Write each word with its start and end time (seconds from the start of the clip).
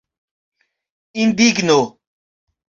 Indigno. 1.21 1.79